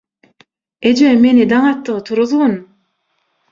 [0.91, 2.59] –Eje meni daň atdygy turuzgyn.